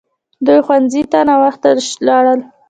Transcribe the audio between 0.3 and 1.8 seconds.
دوی ښوونځي ته ناوخته